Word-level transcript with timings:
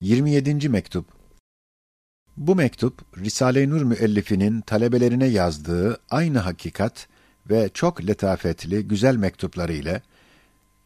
27. 0.00 0.68
mektup. 0.68 1.06
Bu 2.36 2.54
mektup 2.54 3.18
Risale-i 3.18 3.70
Nur 3.70 3.82
müellifinin 3.82 4.60
talebelerine 4.60 5.26
yazdığı 5.26 5.98
aynı 6.10 6.38
hakikat 6.38 7.08
ve 7.50 7.70
çok 7.74 8.06
letafetli 8.06 8.88
güzel 8.88 9.16
mektupları 9.16 9.72
ile 9.72 10.02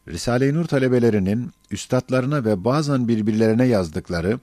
Risale-i 0.09 0.55
Nur 0.55 0.65
talebelerinin 0.65 1.51
üstadlarına 1.71 2.45
ve 2.45 2.65
bazen 2.65 3.09
birbirlerine 3.09 3.67
yazdıkları 3.67 4.41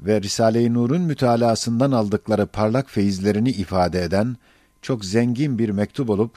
ve 0.00 0.22
Risale-i 0.22 0.74
Nur'un 0.74 1.02
mütalasından 1.02 1.92
aldıkları 1.92 2.46
parlak 2.46 2.90
feyizlerini 2.90 3.50
ifade 3.50 4.02
eden 4.02 4.36
çok 4.82 5.04
zengin 5.04 5.58
bir 5.58 5.68
mektup 5.68 6.10
olup 6.10 6.36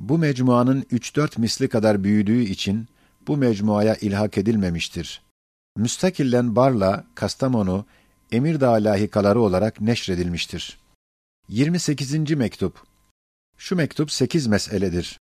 bu 0.00 0.18
mecmuanın 0.18 0.84
üç 0.90 1.16
dört 1.16 1.38
misli 1.38 1.68
kadar 1.68 2.04
büyüdüğü 2.04 2.42
için 2.42 2.88
bu 3.26 3.36
mecmuaya 3.36 3.94
ilhak 3.94 4.38
edilmemiştir. 4.38 5.22
Müstakillen 5.76 6.56
Barla, 6.56 7.04
Kastamonu, 7.14 7.86
Emirdağ 8.32 8.72
lahikaları 8.72 9.40
olarak 9.40 9.80
neşredilmiştir. 9.80 10.78
28. 11.48 12.30
mektup 12.30 12.82
Şu 13.58 13.76
mektup 13.76 14.10
sekiz 14.10 14.46
meseledir. 14.46 15.20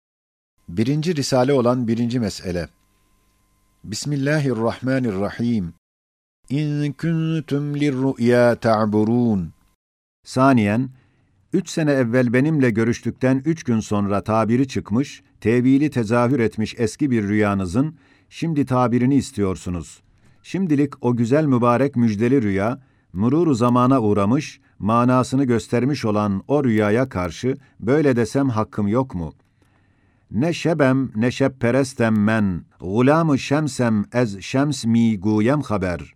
Birinci 0.68 1.16
risale 1.16 1.52
olan 1.52 1.88
birinci 1.88 2.20
mesele. 2.20 2.68
Bismillahirrahmanirrahim. 3.84 5.74
İn 6.48 6.92
kuntum 6.92 7.74
lirru'ya 7.74 8.54
ta'burun. 8.54 9.52
Saniyen, 10.24 10.90
üç 11.52 11.68
sene 11.68 11.92
evvel 11.92 12.32
benimle 12.32 12.70
görüştükten 12.70 13.42
üç 13.44 13.64
gün 13.64 13.80
sonra 13.80 14.24
tabiri 14.24 14.68
çıkmış, 14.68 15.22
tevili 15.40 15.90
tezahür 15.90 16.40
etmiş 16.40 16.74
eski 16.78 17.10
bir 17.10 17.22
rüyanızın, 17.22 17.96
şimdi 18.28 18.66
tabirini 18.66 19.16
istiyorsunuz. 19.16 20.02
Şimdilik 20.48 21.04
o 21.04 21.16
güzel 21.16 21.44
mübarek 21.44 21.96
müjdeli 21.96 22.42
rüya, 22.42 22.80
mururu 23.12 23.54
zamana 23.54 24.00
uğramış, 24.00 24.60
manasını 24.78 25.44
göstermiş 25.44 26.04
olan 26.04 26.42
o 26.48 26.64
rüyaya 26.64 27.08
karşı 27.08 27.56
böyle 27.80 28.16
desem 28.16 28.48
hakkım 28.48 28.88
yok 28.88 29.14
mu? 29.14 29.34
Ne 30.30 30.52
şebem 30.52 31.10
ne 31.16 31.30
şebperestem 31.30 32.24
men, 32.24 32.64
gulam-ı 32.80 33.38
şemsem 33.38 34.04
ez 34.12 34.40
şems 34.40 34.84
mi 34.84 35.20
guyem 35.20 35.62
haber. 35.62 36.14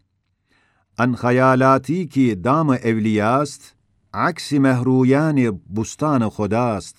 An 0.98 1.12
hayalati 1.12 2.08
ki 2.08 2.44
dam-ı 2.44 2.76
evliyast, 2.76 3.62
aksi 4.12 4.60
mehruyani 4.60 5.50
bustanı 5.66 6.24
hodast. 6.24 6.96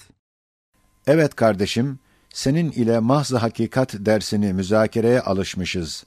Evet 1.08 1.36
kardeşim, 1.36 2.00
senin 2.30 2.72
ile 2.72 3.00
mahz 3.00 3.34
hakikat 3.34 3.94
dersini 4.00 4.54
müzakereye 4.54 5.22
alışmışız. 5.22 6.06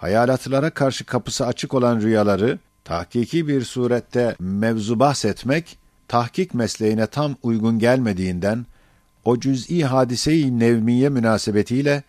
Hayalatlara 0.00 0.70
karşı 0.70 1.04
kapısı 1.04 1.46
açık 1.46 1.74
olan 1.74 2.00
rüyaları, 2.00 2.58
tahkiki 2.84 3.48
bir 3.48 3.64
surette 3.64 4.36
mevzu 4.38 5.00
bahsetmek, 5.00 5.78
tahkik 6.08 6.54
mesleğine 6.54 7.06
tam 7.06 7.36
uygun 7.42 7.78
gelmediğinden, 7.78 8.66
o 9.24 9.40
cüz'i 9.40 9.84
hadise-i 9.84 10.58
nevmiye 10.58 11.08
münasebetiyle, 11.08 12.02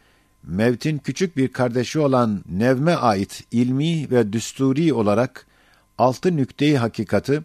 mevtin 0.43 0.97
küçük 0.97 1.37
bir 1.37 1.47
kardeşi 1.47 1.99
olan 1.99 2.43
nevme 2.49 2.93
ait 2.93 3.43
ilmi 3.51 4.11
ve 4.11 4.33
düsturi 4.33 4.93
olarak, 4.93 5.47
altı 5.97 6.35
nükte-i 6.35 6.77
hakikati, 6.77 7.41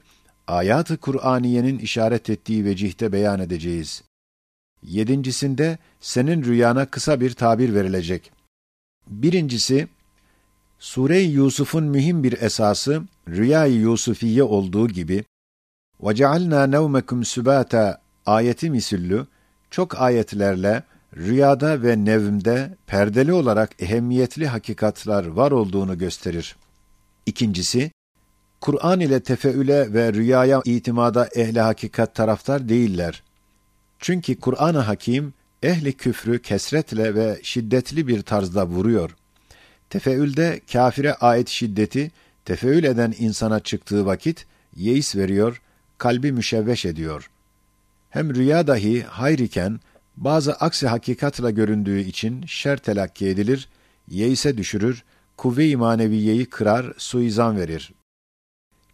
ayat-ı 0.46 0.96
Kur'aniyenin 0.96 1.78
işaret 1.78 2.30
ettiği 2.30 2.64
vecihte 2.64 3.12
beyan 3.12 3.40
edeceğiz. 3.40 4.02
Yedincisinde, 4.82 5.78
senin 6.00 6.44
rüyana 6.44 6.86
kısa 6.86 7.20
bir 7.20 7.32
tabir 7.34 7.74
verilecek. 7.74 8.32
Birincisi, 9.08 9.88
Sure-i 10.79 11.23
Yusuf'un 11.23 11.83
mühim 11.83 12.23
bir 12.23 12.41
esası, 12.41 13.03
Rüya-i 13.27 13.73
Yusufiye 13.73 14.43
olduğu 14.43 14.87
gibi, 14.87 15.23
وَجَعَلْنَا 16.01 16.75
نَوْمَكُمْ 16.75 17.25
سُبَاتًا 17.25 17.97
ayeti 18.25 18.69
misüllü, 18.69 19.27
çok 19.71 20.01
ayetlerle 20.01 20.83
rüyada 21.17 21.83
ve 21.83 22.05
nevmde 22.05 22.77
perdeli 22.87 23.33
olarak 23.33 23.81
ehemmiyetli 23.81 24.47
hakikatlar 24.47 25.25
var 25.25 25.51
olduğunu 25.51 25.97
gösterir. 25.97 26.55
İkincisi, 27.25 27.91
Kur'an 28.61 28.99
ile 28.99 29.19
tefeüle 29.19 29.93
ve 29.93 30.13
rüyaya 30.13 30.61
itimada 30.65 31.29
ehli 31.35 31.59
hakikat 31.59 32.15
taraftar 32.15 32.69
değiller. 32.69 33.23
Çünkü 33.99 34.39
Kur'an-ı 34.39 34.79
Hakim, 34.79 35.33
ehli 35.63 35.93
küfrü 35.93 36.41
kesretle 36.41 37.15
ve 37.15 37.39
şiddetli 37.43 38.07
bir 38.07 38.21
tarzda 38.21 38.67
vuruyor. 38.67 39.15
Tefeülde 39.94 40.60
kafire 40.72 41.14
ait 41.14 41.48
şiddeti, 41.48 42.10
tefeül 42.44 42.84
eden 42.84 43.14
insana 43.18 43.60
çıktığı 43.60 44.06
vakit, 44.06 44.46
yeis 44.76 45.16
veriyor, 45.16 45.62
kalbi 45.98 46.32
müşevveş 46.32 46.84
ediyor. 46.84 47.30
Hem 48.10 48.34
rüya 48.34 48.66
dahi 48.66 49.02
hayr 49.02 49.38
iken, 49.38 49.80
bazı 50.16 50.52
aksi 50.52 50.86
hakikatla 50.86 51.50
göründüğü 51.50 52.00
için 52.00 52.46
şer 52.46 52.76
telakki 52.76 53.28
edilir, 53.28 53.68
yeise 54.08 54.58
düşürür, 54.58 55.04
kuvve-i 55.36 55.76
maneviyeyi 55.76 56.46
kırar, 56.46 56.92
suizan 56.96 57.56
verir. 57.56 57.92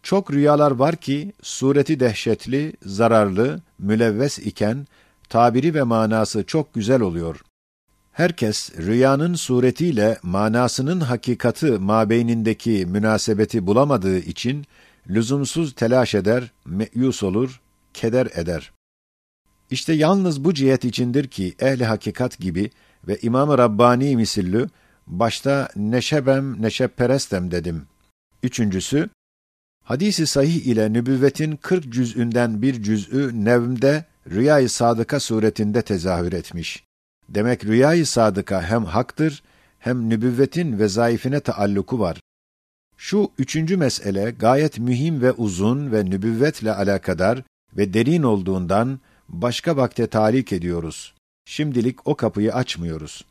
Çok 0.03 0.33
rüyalar 0.33 0.71
var 0.71 0.95
ki, 0.95 1.33
sureti 1.41 1.99
dehşetli, 1.99 2.73
zararlı, 2.85 3.61
mülevves 3.79 4.39
iken, 4.39 4.87
tabiri 5.29 5.73
ve 5.73 5.83
manası 5.83 6.43
çok 6.43 6.73
güzel 6.73 7.01
oluyor. 7.01 7.41
Herkes 8.11 8.71
rüyanın 8.77 9.33
suretiyle 9.33 10.17
manasının 10.23 10.99
hakikati 10.99 11.65
mabeynindeki 11.65 12.85
münasebeti 12.85 13.67
bulamadığı 13.67 14.19
için 14.19 14.65
lüzumsuz 15.09 15.75
telaş 15.75 16.15
eder, 16.15 16.51
meyus 16.65 17.23
olur, 17.23 17.61
keder 17.93 18.27
eder. 18.35 18.71
İşte 19.71 19.93
yalnız 19.93 20.43
bu 20.43 20.53
cihet 20.53 20.85
içindir 20.85 21.27
ki 21.27 21.55
ehli 21.59 21.85
hakikat 21.85 22.39
gibi 22.39 22.71
ve 23.07 23.17
İmam-ı 23.21 23.57
Rabbani 23.57 24.15
misillü 24.15 24.69
başta 25.07 25.69
neşebem 25.75 26.61
neşepperestem 26.61 27.51
dedim. 27.51 27.87
Üçüncüsü, 28.43 29.09
hadisi 29.83 30.27
sahih 30.27 30.65
ile 30.65 30.93
nübüvvetin 30.93 31.55
40 31.55 31.93
cüz'ünden 31.93 32.61
bir 32.61 32.83
cüz'ü 32.83 33.45
nevmde 33.45 34.05
rüyayı 34.29 34.69
sadıka 34.69 35.19
suretinde 35.19 35.81
tezahür 35.81 36.33
etmiş. 36.33 36.90
Demek 37.33 37.65
rüyayı 37.65 38.05
sadıka 38.05 38.61
hem 38.63 38.85
haktır, 38.85 39.43
hem 39.79 40.09
nübüvvetin 40.09 40.79
vezaifine 40.79 41.39
taalluku 41.39 41.99
var. 41.99 42.19
Şu 42.97 43.31
üçüncü 43.37 43.77
mesele 43.77 44.31
gayet 44.31 44.79
mühim 44.79 45.21
ve 45.21 45.31
uzun 45.31 45.91
ve 45.91 46.05
nübüvvetle 46.05 46.73
alakadar 46.73 47.43
ve 47.77 47.93
derin 47.93 48.23
olduğundan 48.23 48.99
başka 49.29 49.77
vakte 49.77 50.07
talik 50.07 50.53
ediyoruz. 50.53 51.13
Şimdilik 51.45 52.07
o 52.07 52.15
kapıyı 52.15 52.53
açmıyoruz. 52.53 53.25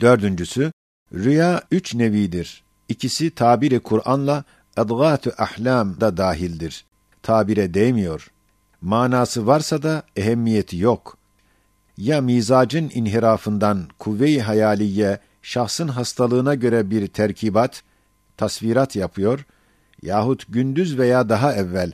Dördüncüsü, 0.00 0.72
rüya 1.14 1.62
üç 1.70 1.94
nevidir. 1.94 2.62
İkisi 2.88 3.30
tabiri 3.30 3.80
Kur'an'la 3.80 4.44
adgâtu 4.76 5.32
ahlam 5.38 6.00
da 6.00 6.16
dahildir. 6.16 6.84
Tabire 7.22 7.74
değmiyor. 7.74 8.30
Manası 8.80 9.46
varsa 9.46 9.82
da 9.82 10.02
ehemmiyeti 10.16 10.76
yok. 10.76 11.19
Ya 12.00 12.20
mizacın 12.20 12.90
inhirafından 12.94 13.88
kuvve-i 13.98 14.40
hayaliye 14.40 15.18
şahsın 15.42 15.88
hastalığına 15.88 16.54
göre 16.54 16.90
bir 16.90 17.06
terkibat, 17.06 17.82
tasvirat 18.36 18.96
yapıyor 18.96 19.44
yahut 20.02 20.44
gündüz 20.48 20.98
veya 20.98 21.28
daha 21.28 21.54
evvel 21.54 21.92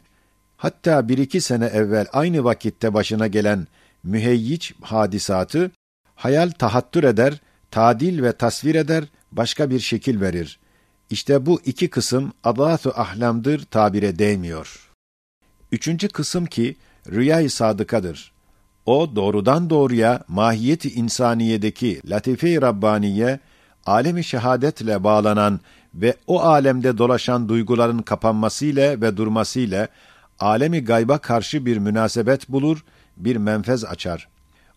hatta 0.57 1.09
bir 1.09 1.19
iki 1.19 1.41
sene 1.41 1.65
evvel 1.65 2.07
aynı 2.13 2.45
vakitte 2.45 2.95
başına 2.95 3.27
gelen 3.27 3.67
müheyyiç 4.03 4.75
hadisatı 4.81 5.71
hayal 6.15 6.51
tahattür 6.51 7.05
eder, 7.05 7.41
tadil 7.71 8.23
ve 8.23 8.33
tasvir 8.33 8.75
eder, 8.75 9.05
başka 9.33 9.71
bir 9.71 9.81
şekil 9.81 10.21
verir. 10.21 10.59
İşte 11.11 11.47
bu 11.47 11.61
iki 11.65 11.91
kısım 11.91 12.33
adatu 12.45 12.93
ahlamdır 12.97 13.65
tabire 13.65 14.19
değmiyor. 14.19 14.91
Üçüncü 15.73 16.09
kısım 16.09 16.47
ki 16.47 16.77
rüyayı 17.11 17.51
sadıkadır. 17.51 18.36
O 18.87 19.17
doğrudan 19.17 19.71
doğruya 19.71 20.25
mahiyeti 20.29 20.91
insaniyedeki 20.91 22.01
latife-i 22.11 22.63
rabbaniye, 22.63 23.41
alemi 23.87 24.25
şehadetle 24.25 25.05
bağlanan 25.05 25.61
ve 25.95 26.15
o 26.27 26.41
alemde 26.41 26.99
dolaşan 26.99 27.49
duyguların 27.49 27.99
kapanmasıyla 27.99 29.01
ve 29.01 29.17
durmasıyla 29.17 29.89
alemi 30.39 30.85
gayba 30.85 31.19
karşı 31.19 31.67
bir 31.67 31.77
münasebet 31.79 32.49
bulur, 32.49 32.85
bir 33.17 33.37
menfez 33.37 33.85
açar. 33.85 34.29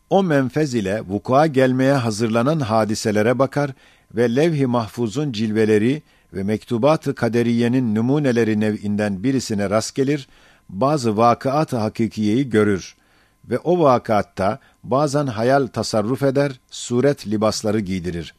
O 0.09 0.23
menfez 0.23 0.73
ile 0.73 1.01
vukua 1.01 1.47
gelmeye 1.47 1.93
hazırlanan 1.93 2.59
hadiselere 2.59 3.39
bakar 3.39 3.71
ve 4.15 4.35
levh-i 4.35 4.65
mahfuzun 4.65 5.31
cilveleri 5.31 6.01
ve 6.33 6.43
mektubat-ı 6.43 7.15
kaderiyenin 7.15 7.95
numuneleri 7.95 8.59
nev'inden 8.59 9.23
birisine 9.23 9.69
rast 9.69 9.95
gelir, 9.95 10.27
bazı 10.69 11.17
vakıat-ı 11.17 11.77
hakikiyeyi 11.77 12.49
görür 12.49 12.95
ve 13.45 13.59
o 13.59 13.79
vakatta 13.79 14.59
bazen 14.83 15.27
hayal 15.27 15.67
tasarruf 15.67 16.23
eder, 16.23 16.59
suret 16.71 17.27
libasları 17.27 17.79
giydirir. 17.79 18.35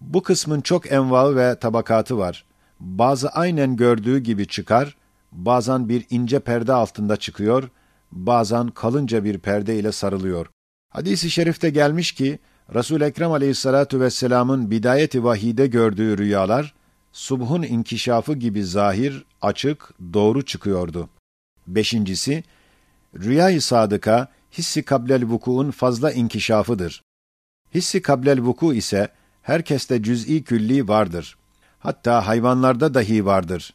Bu 0.00 0.22
kısmın 0.22 0.60
çok 0.60 0.92
envaı 0.92 1.36
ve 1.36 1.58
tabakatı 1.58 2.18
var. 2.18 2.44
bazı 2.80 3.28
aynen 3.28 3.76
gördüğü 3.76 4.18
gibi 4.18 4.46
çıkar, 4.46 4.96
bazen 5.32 5.88
bir 5.88 6.06
ince 6.10 6.40
perde 6.40 6.72
altında 6.72 7.16
çıkıyor, 7.16 7.68
bazen 8.12 8.68
kalınca 8.68 9.24
bir 9.24 9.38
perde 9.38 9.78
ile 9.78 9.92
sarılıyor. 9.92 10.46
Hadis-i 10.90 11.30
şerifte 11.30 11.70
gelmiş 11.70 12.12
ki, 12.12 12.38
Resul 12.74 13.00
Ekrem 13.00 13.32
Aleyhissalatu 13.32 14.00
vesselam'ın 14.00 14.70
bidayeti 14.70 15.24
vahide 15.24 15.66
gördüğü 15.66 16.18
rüyalar 16.18 16.74
subhun 17.12 17.62
inkişafı 17.62 18.34
gibi 18.34 18.64
zahir, 18.64 19.24
açık, 19.42 19.94
doğru 20.12 20.44
çıkıyordu. 20.44 21.08
Beşincisi, 21.66 22.44
rüyayı 23.18 23.62
sadıka 23.62 24.28
hissi 24.52 24.82
kablel 24.82 25.24
vukuun 25.24 25.70
fazla 25.70 26.12
inkişafıdır. 26.12 27.02
Hissi 27.74 28.02
kablel 28.02 28.40
vuku 28.40 28.74
ise 28.74 29.08
herkeste 29.42 30.02
cüz'i 30.02 30.44
külli 30.44 30.88
vardır. 30.88 31.36
Hatta 31.78 32.26
hayvanlarda 32.26 32.94
dahi 32.94 33.26
vardır. 33.26 33.74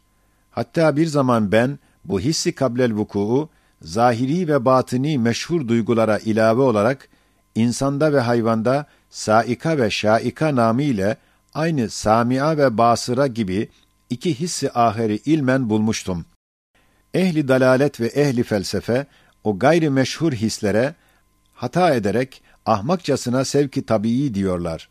Hatta 0.52 0.96
bir 0.96 1.06
zaman 1.06 1.52
ben 1.52 1.80
bu 2.06 2.20
hissi 2.20 2.56
kablel 2.56 2.94
vuku'u 2.94 3.50
zahiri 3.82 4.48
ve 4.48 4.66
batini 4.66 5.18
meşhur 5.18 5.68
duygulara 5.68 6.18
ilave 6.18 6.62
olarak 6.62 7.10
insanda 7.56 8.14
ve 8.14 8.20
hayvanda 8.20 8.86
saika 9.10 9.78
ve 9.78 9.90
şaika 9.90 10.56
namı 10.56 10.84
ile 10.84 11.18
aynı 11.54 11.90
samia 11.90 12.58
ve 12.58 12.78
basıra 12.78 13.28
gibi 13.28 13.70
iki 14.10 14.40
hissi 14.40 14.72
aheri 14.72 15.16
ilmen 15.16 15.70
bulmuştum. 15.70 16.26
Ehli 17.14 17.48
dalalet 17.48 18.00
ve 18.00 18.08
ehli 18.08 18.44
felsefe 18.44 19.06
o 19.46 19.60
gayri 19.60 19.90
meşhur 19.90 20.34
hislere 20.34 20.96
hata 21.54 21.94
ederek 21.94 22.42
ahmakçasına 22.66 23.46
sevki 23.46 23.86
tabii 23.86 24.34
diyorlar. 24.34 24.90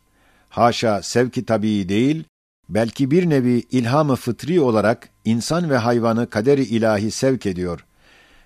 Haşa 0.49 1.01
sevki 1.01 1.45
tabii 1.45 1.89
değil, 1.89 2.23
belki 2.69 3.11
bir 3.11 3.29
nevi 3.29 3.63
ilhamı 3.71 4.15
fıtri 4.15 4.59
olarak 4.61 5.09
insan 5.25 5.69
ve 5.69 5.77
hayvanı 5.77 6.29
kaderi 6.29 6.63
ilahi 6.63 7.11
sevk 7.11 7.45
ediyor. 7.45 7.85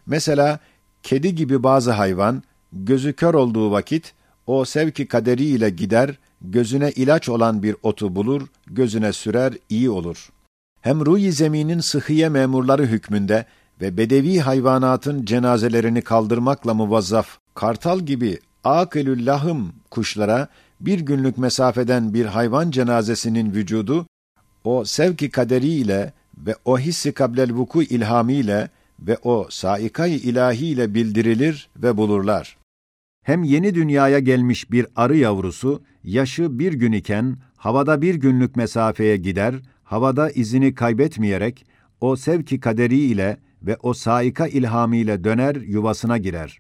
Mesela 0.06 0.60
kedi 1.04 1.36
gibi 1.36 1.64
bazı 1.64 1.92
hayvan 1.92 2.44
gözü 2.74 3.14
kör 3.14 3.34
olduğu 3.34 3.72
vakit 3.72 4.14
o 4.48 4.66
sevki 4.66 5.08
kaderiyle 5.08 5.70
gider, 5.70 6.20
gözüne 6.42 6.92
ilaç 6.92 7.30
olan 7.30 7.64
bir 7.64 7.76
otu 7.84 8.16
bulur, 8.16 8.48
gözüne 8.68 9.14
sürer, 9.14 9.54
iyi 9.70 9.90
olur. 9.90 10.30
Hem 10.82 11.06
ruyi 11.06 11.32
zeminin 11.32 11.80
sıhhiye 11.80 12.30
memurları 12.30 12.86
hükmünde 12.86 13.46
ve 13.82 13.98
bedevi 13.98 14.40
hayvanatın 14.40 15.26
cenazelerini 15.26 16.02
kaldırmakla 16.02 16.74
muvazzaf, 16.74 17.38
kartal 17.56 18.00
gibi 18.00 18.40
akılül 18.64 19.26
lahım 19.26 19.74
kuşlara 19.92 20.48
bir 20.82 21.00
günlük 21.00 21.38
mesafeden 21.38 22.14
bir 22.14 22.26
hayvan 22.26 22.72
cenazesinin 22.72 23.54
vücudu, 23.54 24.08
o 24.64 24.86
sevki 24.86 25.30
kaderiyle 25.30 26.14
ve 26.38 26.56
o 26.66 26.80
hissi 26.80 27.12
kablel 27.12 27.54
vuku 27.54 27.84
ilhamiyle 27.84 28.70
ve 29.00 29.18
o 29.24 29.48
saikayı 29.50 30.18
ilahiyle 30.18 30.94
bildirilir 30.94 31.70
ve 31.78 31.98
bulurlar. 31.98 32.58
Hem 33.24 33.44
yeni 33.44 33.76
dünyaya 33.76 34.20
gelmiş 34.20 34.72
bir 34.72 34.88
arı 34.96 35.18
yavrusu, 35.18 35.82
yaşı 36.04 36.60
bir 36.60 36.74
gün 36.74 36.92
iken 36.92 37.38
havada 37.58 38.02
bir 38.02 38.16
günlük 38.16 38.56
mesafeye 38.56 39.18
gider, 39.18 39.56
havada 39.84 40.30
izini 40.30 40.76
kaybetmeyerek 40.76 41.66
o 42.02 42.16
sevki 42.16 42.60
kaderiyle 42.60 43.38
ve 43.62 43.78
o 43.84 43.94
saika 43.94 44.48
ilhamiyle 44.48 45.24
döner 45.24 45.56
yuvasına 45.56 46.18
girer. 46.18 46.60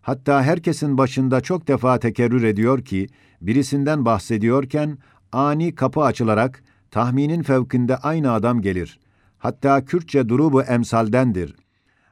Hatta 0.00 0.42
herkesin 0.42 0.98
başında 0.98 1.40
çok 1.40 1.68
defa 1.68 1.98
tekerrür 1.98 2.42
ediyor 2.42 2.84
ki, 2.84 3.06
birisinden 3.40 4.04
bahsediyorken 4.04 4.98
ani 5.32 5.74
kapı 5.74 6.00
açılarak 6.00 6.62
tahminin 6.90 7.42
fevkinde 7.42 7.96
aynı 7.96 8.32
adam 8.32 8.62
gelir. 8.62 8.98
Hatta 9.38 9.84
Kürtçe 9.84 10.28
durubu 10.28 10.62
emsaldendir. 10.62 11.54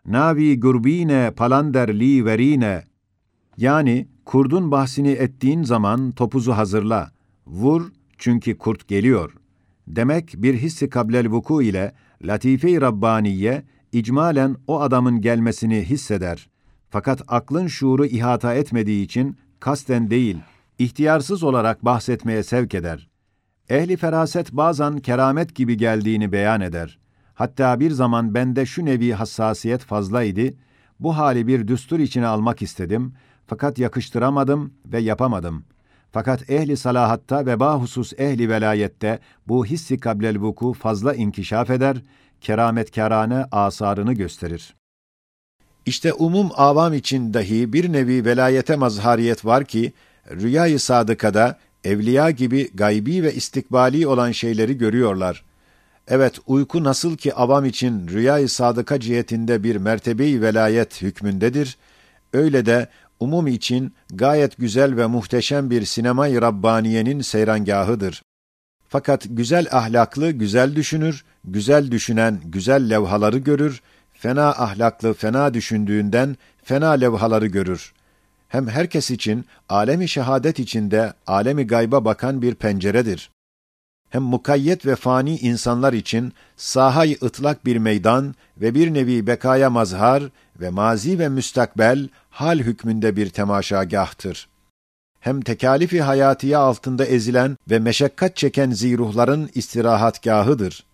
Navi 0.06 0.60
gurbine 0.60 1.32
palander 1.36 2.00
li 2.00 2.24
verine 2.24 2.84
yani 3.56 4.08
kurdun 4.24 4.70
bahsini 4.70 5.10
ettiğin 5.10 5.62
zaman 5.62 6.10
topuzu 6.10 6.52
hazırla. 6.52 7.10
Vur 7.46 7.92
çünkü 8.18 8.58
kurt 8.58 8.88
geliyor. 8.88 9.36
Demek 9.86 10.34
bir 10.36 10.54
hissi 10.54 10.88
kablel 10.88 11.30
vuku 11.30 11.62
ile 11.62 11.92
latife-i 12.22 12.80
Rabbaniye 12.80 13.62
icmalen 13.92 14.56
o 14.66 14.80
adamın 14.80 15.20
gelmesini 15.20 15.84
hisseder. 15.84 16.48
Fakat 16.90 17.22
aklın 17.28 17.66
şuuru 17.66 18.06
ihata 18.06 18.54
etmediği 18.54 19.04
için 19.04 19.36
kasten 19.60 20.10
değil, 20.10 20.38
ihtiyarsız 20.78 21.42
olarak 21.42 21.84
bahsetmeye 21.84 22.42
sevk 22.42 22.74
eder. 22.74 23.08
Ehli 23.68 23.96
feraset 23.96 24.52
bazen 24.52 24.98
keramet 24.98 25.54
gibi 25.54 25.76
geldiğini 25.76 26.32
beyan 26.32 26.60
eder. 26.60 26.98
Hatta 27.34 27.80
bir 27.80 27.90
zaman 27.90 28.34
bende 28.34 28.66
şu 28.66 28.84
nevi 28.84 29.12
hassasiyet 29.12 29.80
fazlaydı, 29.80 30.54
bu 31.00 31.16
hali 31.16 31.46
bir 31.46 31.68
düstur 31.68 31.98
içine 31.98 32.26
almak 32.26 32.62
istedim, 32.62 33.14
fakat 33.46 33.78
yakıştıramadım 33.78 34.74
ve 34.86 34.98
yapamadım. 34.98 35.64
Fakat 36.12 36.50
ehli 36.50 36.76
salahatta 36.76 37.46
ve 37.46 37.60
bahusus 37.60 38.12
ehli 38.18 38.48
velayette 38.48 39.18
bu 39.48 39.66
hissi 39.66 39.98
kablel 39.98 40.38
vuku 40.38 40.72
fazla 40.72 41.14
inkişaf 41.14 41.70
eder, 41.70 42.02
kerametkârane 42.42 43.44
asarını 43.52 44.12
gösterir. 44.12 44.74
İşte 45.86 46.12
umum 46.12 46.50
avam 46.54 46.94
için 46.94 47.34
dahi 47.34 47.72
bir 47.72 47.92
nevi 47.92 48.24
velayete 48.24 48.76
mazhariyet 48.76 49.44
var 49.44 49.64
ki, 49.64 49.92
rüyayı 50.30 50.80
sadıkada 50.80 51.58
evliya 51.84 52.30
gibi 52.30 52.70
gaybi 52.74 53.22
ve 53.22 53.34
istikbali 53.34 54.06
olan 54.06 54.32
şeyleri 54.32 54.78
görüyorlar. 54.78 55.44
Evet, 56.08 56.38
uyku 56.46 56.84
nasıl 56.84 57.16
ki 57.16 57.34
avam 57.34 57.64
için 57.64 58.08
rüyayı 58.08 58.48
sadıka 58.48 59.00
cihetinde 59.00 59.62
bir 59.62 59.76
mertebeyi 59.76 60.42
velayet 60.42 61.02
hükmündedir, 61.02 61.78
öyle 62.32 62.66
de 62.66 62.88
umum 63.20 63.46
için 63.46 63.94
gayet 64.10 64.56
güzel 64.56 64.96
ve 64.96 65.06
muhteşem 65.06 65.70
bir 65.70 65.84
sinemayı 65.84 66.42
Rabbaniye'nin 66.42 67.20
seyrangahıdır. 67.20 68.22
Fakat 68.92 69.26
güzel 69.30 69.66
ahlaklı 69.70 70.30
güzel 70.30 70.76
düşünür, 70.76 71.24
güzel 71.44 71.90
düşünen 71.90 72.40
güzel 72.44 72.90
levhaları 72.90 73.38
görür, 73.38 73.82
fena 74.12 74.48
ahlaklı 74.48 75.14
fena 75.14 75.54
düşündüğünden 75.54 76.36
fena 76.62 76.90
levhaları 76.90 77.46
görür. 77.46 77.92
Hem 78.48 78.68
herkes 78.68 79.10
için 79.10 79.44
alemi 79.68 80.08
şehadet 80.08 80.58
içinde 80.58 81.12
alemi 81.26 81.66
gayba 81.66 82.04
bakan 82.04 82.42
bir 82.42 82.54
penceredir. 82.54 83.30
Hem 84.10 84.22
mukayyet 84.22 84.86
ve 84.86 84.96
fani 84.96 85.38
insanlar 85.38 85.92
için 85.92 86.32
sahayı 86.56 87.16
ıtlak 87.22 87.64
bir 87.64 87.76
meydan 87.76 88.34
ve 88.56 88.74
bir 88.74 88.94
nevi 88.94 89.26
bekaya 89.26 89.70
mazhar 89.70 90.22
ve 90.60 90.70
mazi 90.70 91.18
ve 91.18 91.28
müstakbel 91.28 92.08
hal 92.30 92.58
hükmünde 92.58 93.16
bir 93.16 93.30
temaşagahtır 93.30 94.51
Hem 95.21 95.41
tekalifi 95.41 96.01
hayatiye 96.01 96.57
altında 96.57 97.05
ezilen 97.05 97.57
ve 97.69 97.79
meşakkat 97.79 98.35
çeken 98.35 98.71
ziruhların 98.71 99.49
istirahatgahıdır. 99.55 100.85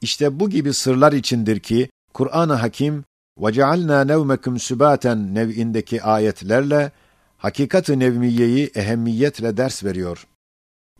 İşte 0.00 0.40
bu 0.40 0.50
gibi 0.50 0.74
sırlar 0.74 1.12
içindir 1.12 1.60
ki 1.60 1.90
Kur'an-ı 2.14 2.52
Hakim 2.52 3.04
وَجَعَلْنَا 3.40 4.12
نَوْمَكُمْ 4.12 4.58
سُبَاتًا 4.58 5.34
nev'indeki 5.34 6.02
ayetlerle 6.02 6.92
hakikat-ı 7.38 7.98
nevmiyeyi 7.98 8.70
ehemmiyetle 8.74 9.56
ders 9.56 9.84
veriyor. 9.84 10.26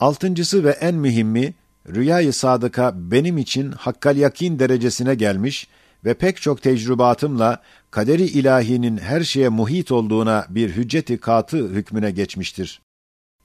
Altıncısı 0.00 0.64
ve 0.64 0.70
en 0.70 0.94
mühimmi, 0.94 1.54
rüyayı 1.88 2.32
sadıka 2.32 2.92
benim 2.94 3.38
için 3.38 3.72
hakkal 3.72 4.16
yakin 4.16 4.58
derecesine 4.58 5.14
gelmiş 5.14 5.68
ve 6.05 6.13
pek 6.13 6.41
çok 6.41 6.61
tecrübatımla 6.61 7.61
kaderi 7.91 8.23
ilahinin 8.23 8.97
her 8.97 9.21
şeye 9.21 9.49
muhit 9.49 9.91
olduğuna 9.91 10.45
bir 10.49 10.69
hücceti 10.69 11.17
katı 11.17 11.57
hükmüne 11.57 12.11
geçmiştir. 12.11 12.81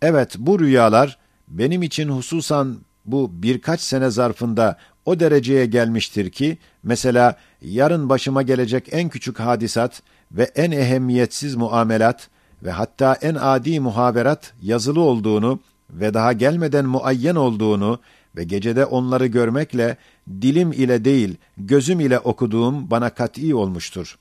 Evet, 0.02 0.36
bu 0.38 0.60
rüyalar 0.60 1.18
benim 1.48 1.82
için 1.82 2.08
hususan 2.08 2.78
bu 3.04 3.30
birkaç 3.32 3.80
sene 3.80 4.10
zarfında 4.10 4.76
o 5.04 5.20
dereceye 5.20 5.66
gelmiştir 5.66 6.30
ki, 6.30 6.58
mesela 6.82 7.36
yarın 7.62 8.08
başıma 8.08 8.42
gelecek 8.42 8.88
en 8.92 9.08
küçük 9.08 9.40
hadisat 9.40 10.02
ve 10.32 10.42
en 10.42 10.70
ehemmiyetsiz 10.70 11.54
muamelat 11.54 12.28
ve 12.62 12.70
hatta 12.70 13.14
en 13.22 13.34
adi 13.34 13.80
muhaberat 13.80 14.52
yazılı 14.62 15.00
olduğunu 15.00 15.60
ve 15.90 16.14
daha 16.14 16.32
gelmeden 16.32 16.84
muayyen 16.84 17.34
olduğunu 17.34 18.00
ve 18.36 18.44
gecede 18.44 18.84
onları 18.84 19.26
görmekle 19.26 19.96
dilim 20.42 20.72
ile 20.72 21.04
değil, 21.04 21.36
gözüm 21.58 22.00
ile 22.00 22.18
okuduğum 22.18 22.90
bana 22.90 23.10
kat'î 23.10 23.54
olmuştur. 23.54 24.18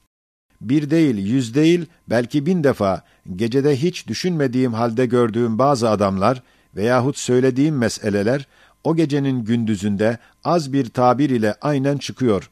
Bir 0.62 0.90
değil, 0.90 1.18
yüz 1.18 1.56
değil, 1.56 1.86
belki 2.08 2.46
bin 2.46 2.64
defa 2.64 3.04
gecede 3.36 3.82
hiç 3.82 4.08
düşünmediğim 4.08 4.74
halde 4.74 5.06
gördüğüm 5.06 5.60
bazı 5.60 5.90
adamlar 5.90 6.44
veyahut 6.76 7.18
söylediğim 7.18 7.78
meseleler 7.78 8.48
o 8.84 8.96
gecenin 8.96 9.44
gündüzünde 9.44 10.18
az 10.44 10.74
bir 10.74 10.90
tabir 10.90 11.30
ile 11.30 11.56
aynen 11.62 11.98
çıkıyor. 11.98 12.50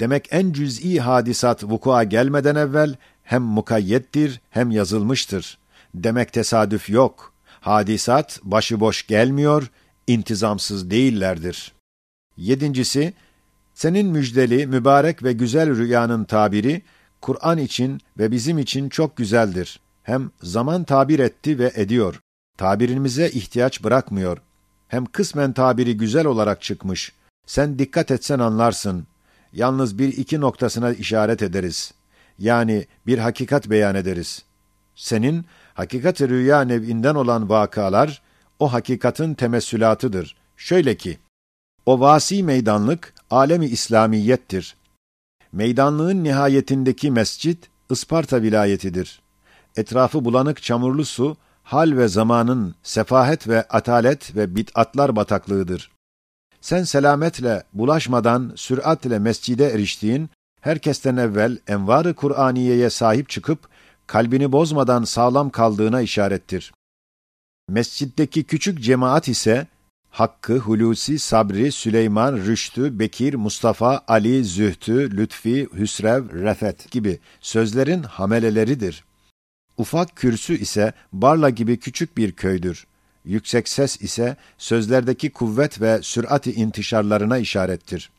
Demek 0.00 0.28
en 0.30 0.52
cüz'i 0.52 1.00
hadisat 1.00 1.64
vukua 1.64 2.04
gelmeden 2.04 2.54
evvel 2.54 2.96
hem 3.22 3.42
mukayyettir 3.42 4.40
hem 4.50 4.70
yazılmıştır. 4.70 5.58
Demek 5.94 6.32
tesadüf 6.32 6.90
yok. 6.90 7.32
Hadisat 7.60 8.40
başıboş 8.42 9.06
gelmiyor, 9.06 9.70
intizamsız 10.06 10.90
değillerdir. 10.90 11.72
Yedincisi, 12.36 13.12
senin 13.74 14.06
müjdeli, 14.06 14.66
mübarek 14.66 15.22
ve 15.22 15.32
güzel 15.32 15.76
rüyanın 15.76 16.24
tabiri, 16.24 16.82
Kur'an 17.20 17.58
için 17.58 18.00
ve 18.18 18.30
bizim 18.30 18.58
için 18.58 18.88
çok 18.88 19.16
güzeldir. 19.16 19.80
Hem 20.02 20.30
zaman 20.42 20.84
tabir 20.84 21.18
etti 21.18 21.58
ve 21.58 21.72
ediyor. 21.74 22.20
Tabirimize 22.58 23.30
ihtiyaç 23.30 23.84
bırakmıyor. 23.84 24.38
Hem 24.88 25.06
kısmen 25.06 25.52
tabiri 25.52 25.96
güzel 25.96 26.26
olarak 26.26 26.62
çıkmış. 26.62 27.12
Sen 27.46 27.78
dikkat 27.78 28.10
etsen 28.10 28.38
anlarsın. 28.38 29.06
Yalnız 29.52 29.98
bir 29.98 30.08
iki 30.08 30.40
noktasına 30.40 30.92
işaret 30.92 31.42
ederiz. 31.42 31.94
Yani 32.38 32.86
bir 33.06 33.18
hakikat 33.18 33.70
beyan 33.70 33.94
ederiz. 33.94 34.42
Senin 34.94 35.44
hakikat-i 35.74 36.28
rüya 36.28 36.60
nev'inden 36.60 37.14
olan 37.14 37.48
vakalar, 37.48 38.22
o 38.58 38.72
hakikatin 38.72 39.34
temessülatıdır. 39.34 40.36
Şöyle 40.56 40.96
ki, 40.96 41.18
o 41.86 42.00
vasi 42.00 42.42
meydanlık, 42.42 43.14
alemi 43.30 43.66
İslamiyettir. 43.66 44.76
Meydanlığın 45.52 46.24
nihayetindeki 46.24 47.10
mescit, 47.10 47.68
Isparta 47.90 48.42
vilayetidir. 48.42 49.22
Etrafı 49.76 50.24
bulanık 50.24 50.62
çamurlu 50.62 51.04
su, 51.04 51.36
hal 51.62 51.96
ve 51.96 52.08
zamanın 52.08 52.74
sefahet 52.82 53.48
ve 53.48 53.62
atalet 53.62 54.36
ve 54.36 54.56
bid'atlar 54.56 55.16
bataklığıdır. 55.16 55.90
Sen 56.60 56.84
selametle, 56.84 57.62
bulaşmadan, 57.72 58.52
süratle 58.56 59.18
mescide 59.18 59.70
eriştiğin, 59.70 60.30
herkesten 60.60 61.16
evvel 61.16 61.58
envar-ı 61.68 62.14
Kur'aniye'ye 62.14 62.90
sahip 62.90 63.28
çıkıp, 63.28 63.68
kalbini 64.06 64.52
bozmadan 64.52 65.04
sağlam 65.04 65.50
kaldığına 65.50 66.00
işarettir. 66.00 66.72
Mescitteki 67.68 68.44
küçük 68.44 68.82
cemaat 68.82 69.28
ise, 69.28 69.66
Hakkı, 70.10 70.58
Hulusi, 70.58 71.18
Sabri, 71.18 71.72
Süleyman, 71.72 72.36
Rüştü, 72.36 72.98
Bekir, 72.98 73.34
Mustafa, 73.34 74.04
Ali, 74.08 74.44
Zühtü, 74.44 75.16
Lütfi, 75.16 75.68
Hüsrev, 75.74 76.42
Refet 76.42 76.90
gibi 76.90 77.18
sözlerin 77.40 78.02
hameleleridir. 78.02 79.04
Ufak 79.78 80.16
kürsü 80.16 80.58
ise 80.58 80.92
Barla 81.12 81.50
gibi 81.50 81.78
küçük 81.78 82.16
bir 82.16 82.32
köydür. 82.32 82.86
Yüksek 83.24 83.68
ses 83.68 84.00
ise 84.00 84.36
sözlerdeki 84.58 85.32
kuvvet 85.32 85.80
ve 85.80 86.02
sürati 86.02 86.52
intişarlarına 86.52 87.38
işarettir. 87.38 88.10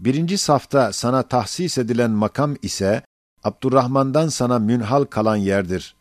Birinci 0.00 0.38
safta 0.38 0.92
sana 0.92 1.22
tahsis 1.22 1.78
edilen 1.78 2.10
makam 2.10 2.56
ise 2.62 3.02
Abdurrahman'dan 3.44 4.28
sana 4.28 4.58
münhal 4.58 5.04
kalan 5.04 5.36
yerdir. 5.36 5.94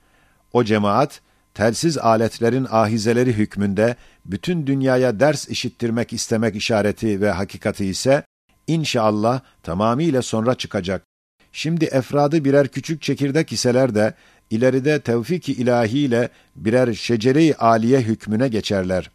O 0.53 0.63
cemaat, 0.63 1.21
telsiz 1.53 1.97
aletlerin 1.97 2.67
ahizeleri 2.71 3.33
hükmünde 3.33 3.95
bütün 4.25 4.67
dünyaya 4.67 5.19
ders 5.19 5.49
işittirmek 5.49 6.13
istemek 6.13 6.55
işareti 6.55 7.21
ve 7.21 7.31
hakikati 7.31 7.85
ise 7.85 8.23
inşallah 8.67 9.41
tamamiyle 9.63 10.21
sonra 10.21 10.55
çıkacak. 10.55 11.03
Şimdi 11.51 11.85
efradı 11.85 12.45
birer 12.45 12.67
küçük 12.67 13.01
çekirdek 13.01 13.51
iseler 13.51 13.95
de 13.95 14.13
ileride 14.49 14.99
tevfik-i 14.99 15.51
ilahiyle 15.51 16.29
birer 16.55 16.93
şecere-i 16.93 17.55
aliye 17.55 18.01
hükmüne 18.01 18.47
geçerler 18.47 19.11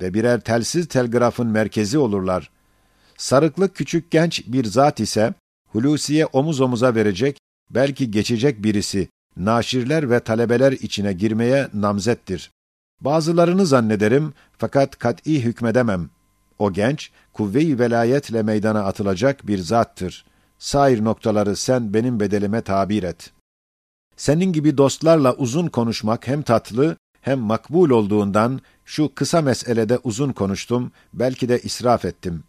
ve 0.00 0.14
birer 0.14 0.40
telsiz 0.40 0.88
telgrafın 0.88 1.46
merkezi 1.46 1.98
olurlar. 1.98 2.50
Sarıklı 3.16 3.72
küçük 3.72 4.10
genç 4.10 4.46
bir 4.46 4.64
zat 4.64 5.00
ise 5.00 5.34
Hulusi'ye 5.66 6.26
omuz 6.26 6.60
omuza 6.60 6.94
verecek, 6.94 7.38
belki 7.70 8.10
geçecek 8.10 8.62
birisi, 8.62 9.08
naşirler 9.36 10.10
ve 10.10 10.20
talebeler 10.20 10.72
içine 10.72 11.12
girmeye 11.12 11.68
namzettir. 11.74 12.50
Bazılarını 13.00 13.66
zannederim 13.66 14.32
fakat 14.58 14.98
kat'î 14.98 15.44
hükmedemem. 15.44 16.10
O 16.58 16.72
genç, 16.72 17.10
kuvve-i 17.32 17.78
velayetle 17.78 18.42
meydana 18.42 18.84
atılacak 18.84 19.46
bir 19.46 19.58
zattır. 19.58 20.24
Sair 20.58 21.04
noktaları 21.04 21.56
sen 21.56 21.94
benim 21.94 22.20
bedelime 22.20 22.60
tabir 22.60 23.02
et. 23.02 23.32
Senin 24.16 24.52
gibi 24.52 24.78
dostlarla 24.78 25.34
uzun 25.34 25.68
konuşmak 25.68 26.26
hem 26.26 26.42
tatlı 26.42 26.96
hem 27.20 27.38
makbul 27.38 27.90
olduğundan 27.90 28.60
şu 28.84 29.14
kısa 29.14 29.42
meselede 29.42 29.98
uzun 30.04 30.32
konuştum, 30.32 30.92
belki 31.12 31.48
de 31.48 31.60
israf 31.60 32.04
ettim. 32.04 32.44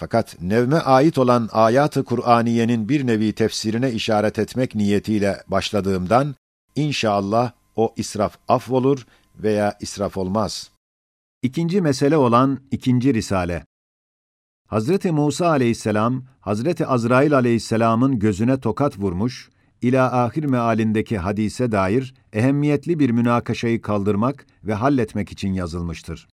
Fakat 0.00 0.36
nevme 0.40 0.76
ait 0.76 1.18
olan 1.18 1.48
ayat-ı 1.52 2.04
Kur'aniyenin 2.04 2.88
bir 2.88 3.06
nevi 3.06 3.32
tefsirine 3.32 3.92
işaret 3.92 4.38
etmek 4.38 4.74
niyetiyle 4.74 5.42
başladığımdan 5.48 6.34
inşallah 6.76 7.52
o 7.76 7.94
israf 7.96 8.36
affolur 8.48 9.06
veya 9.36 9.76
israf 9.80 10.16
olmaz. 10.16 10.70
İkinci 11.42 11.80
mesele 11.80 12.16
olan 12.16 12.60
ikinci 12.70 13.14
risale. 13.14 13.64
Hazreti 14.66 15.12
Musa 15.12 15.48
aleyhisselam, 15.48 16.24
Hazreti 16.40 16.86
Azrail 16.86 17.34
aleyhisselamın 17.34 18.18
gözüne 18.18 18.60
tokat 18.60 18.98
vurmuş, 18.98 19.50
ila 19.82 20.22
ahir 20.22 20.44
mealindeki 20.44 21.18
hadise 21.18 21.72
dair 21.72 22.14
ehemmiyetli 22.32 22.98
bir 22.98 23.10
münakaşayı 23.10 23.82
kaldırmak 23.82 24.46
ve 24.64 24.74
halletmek 24.74 25.32
için 25.32 25.52
yazılmıştır. 25.52 26.28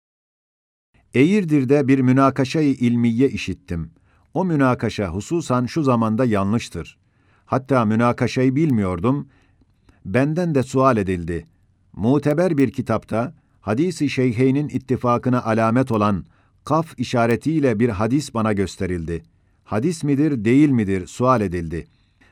Eğirdir'de 1.14 1.88
bir 1.88 1.98
münakaşayı 1.98 2.74
ilmiye 2.74 3.28
işittim. 3.28 3.90
O 4.34 4.44
münakaşa 4.44 5.08
hususan 5.08 5.66
şu 5.66 5.82
zamanda 5.82 6.24
yanlıştır. 6.24 6.98
Hatta 7.46 7.84
münakaşayı 7.84 8.56
bilmiyordum. 8.56 9.28
Benden 10.04 10.54
de 10.54 10.62
sual 10.62 10.96
edildi. 10.96 11.46
Muteber 11.92 12.58
bir 12.58 12.70
kitapta 12.70 13.34
hadisi 13.60 14.10
şeyheynin 14.10 14.68
ittifakına 14.68 15.42
alamet 15.42 15.92
olan 15.92 16.24
kaf 16.64 16.98
işaretiyle 16.98 17.80
bir 17.80 17.88
hadis 17.88 18.34
bana 18.34 18.52
gösterildi. 18.52 19.22
Hadis 19.64 20.04
midir, 20.04 20.44
değil 20.44 20.68
midir 20.68 21.06
sual 21.06 21.40
edildi. 21.40 21.86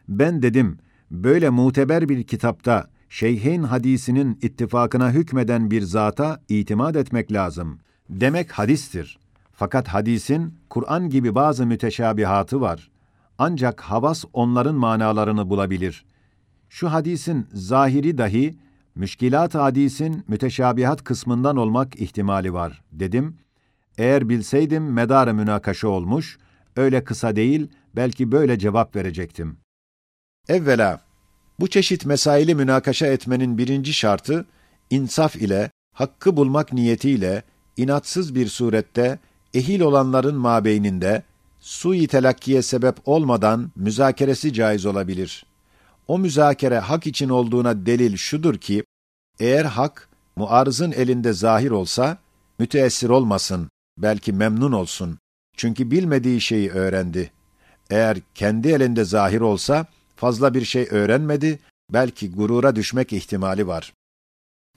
Ben 0.08 0.42
dedim, 0.42 0.78
böyle 1.10 1.50
muteber 1.50 2.08
bir 2.08 2.22
kitapta 2.22 2.90
şeyhin 3.08 3.62
hadisinin 3.62 4.38
ittifakına 4.42 5.12
hükmeden 5.12 5.70
bir 5.70 5.82
zata 5.82 6.42
itimat 6.48 6.96
etmek 6.96 7.32
lazım. 7.32 7.78
Demek 8.10 8.52
hadistir. 8.52 9.18
Fakat 9.52 9.88
hadisin 9.88 10.54
Kur'an 10.70 11.10
gibi 11.10 11.34
bazı 11.34 11.66
müteşabihatı 11.66 12.60
var. 12.60 12.90
Ancak 13.38 13.80
havas 13.80 14.24
onların 14.32 14.74
manalarını 14.74 15.50
bulabilir. 15.50 16.04
Şu 16.68 16.92
hadisin 16.92 17.46
zahiri 17.52 18.18
dahi 18.18 18.56
müşkilat 18.94 19.54
hadisin 19.54 20.24
müteşabihat 20.28 21.04
kısmından 21.04 21.56
olmak 21.56 22.00
ihtimali 22.00 22.52
var 22.52 22.82
dedim. 22.92 23.36
Eğer 23.98 24.28
bilseydim 24.28 24.92
medarı 24.92 25.34
münakaşa 25.34 25.88
olmuş, 25.88 26.38
öyle 26.76 27.04
kısa 27.04 27.36
değil, 27.36 27.68
belki 27.96 28.32
böyle 28.32 28.58
cevap 28.58 28.96
verecektim. 28.96 29.56
Evvela, 30.48 31.00
bu 31.60 31.68
çeşit 31.68 32.06
mesaili 32.06 32.54
münakaşa 32.54 33.06
etmenin 33.06 33.58
birinci 33.58 33.92
şartı, 33.92 34.46
insaf 34.90 35.36
ile, 35.36 35.70
hakkı 35.94 36.36
bulmak 36.36 36.72
niyetiyle, 36.72 37.42
inatsız 37.82 38.34
bir 38.34 38.48
surette, 38.48 39.18
ehil 39.54 39.80
olanların 39.80 40.36
mabeyninde, 40.36 41.22
sui 41.60 42.06
telakkiye 42.06 42.62
sebep 42.62 42.96
olmadan 43.08 43.70
müzakeresi 43.76 44.52
caiz 44.52 44.86
olabilir. 44.86 45.46
O 46.08 46.18
müzakere 46.18 46.78
hak 46.78 47.06
için 47.06 47.28
olduğuna 47.28 47.86
delil 47.86 48.16
şudur 48.16 48.58
ki, 48.58 48.84
eğer 49.40 49.64
hak, 49.64 50.08
muarızın 50.36 50.92
elinde 50.92 51.32
zahir 51.32 51.70
olsa, 51.70 52.18
müteessir 52.58 53.08
olmasın, 53.08 53.70
belki 53.98 54.32
memnun 54.32 54.72
olsun. 54.72 55.18
Çünkü 55.56 55.90
bilmediği 55.90 56.40
şeyi 56.40 56.70
öğrendi. 56.70 57.30
Eğer 57.90 58.18
kendi 58.34 58.68
elinde 58.68 59.04
zahir 59.04 59.40
olsa, 59.40 59.86
fazla 60.16 60.54
bir 60.54 60.64
şey 60.64 60.88
öğrenmedi, 60.90 61.58
belki 61.92 62.32
gurura 62.32 62.76
düşmek 62.76 63.12
ihtimali 63.12 63.66
var. 63.66 63.92